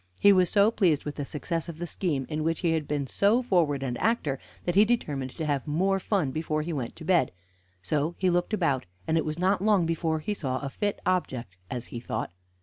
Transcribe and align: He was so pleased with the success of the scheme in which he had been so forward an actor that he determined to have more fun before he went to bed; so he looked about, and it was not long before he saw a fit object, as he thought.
He 0.19 0.33
was 0.33 0.49
so 0.49 0.71
pleased 0.71 1.05
with 1.05 1.17
the 1.17 1.25
success 1.25 1.69
of 1.69 1.77
the 1.77 1.85
scheme 1.85 2.25
in 2.27 2.43
which 2.43 2.61
he 2.61 2.71
had 2.71 2.87
been 2.87 3.05
so 3.05 3.43
forward 3.43 3.83
an 3.83 3.97
actor 3.97 4.39
that 4.65 4.73
he 4.73 4.83
determined 4.83 5.29
to 5.37 5.45
have 5.45 5.67
more 5.67 5.99
fun 5.99 6.31
before 6.31 6.63
he 6.63 6.73
went 6.73 6.95
to 6.95 7.05
bed; 7.05 7.31
so 7.83 8.15
he 8.17 8.31
looked 8.31 8.51
about, 8.51 8.87
and 9.05 9.15
it 9.15 9.25
was 9.25 9.37
not 9.37 9.61
long 9.61 9.85
before 9.85 10.17
he 10.17 10.33
saw 10.33 10.57
a 10.59 10.71
fit 10.71 10.99
object, 11.05 11.55
as 11.69 11.85
he 11.93 11.99
thought. 11.99 12.31